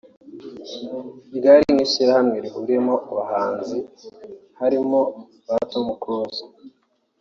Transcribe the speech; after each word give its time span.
ryari 1.35 1.63
nk’ishyirahamwe 1.73 2.37
rihuriyemo 2.43 2.95
abahanzi 3.11 3.77
harimo 4.59 4.99
ba 5.47 5.57
Tom 5.71 5.87
Close 6.01 6.43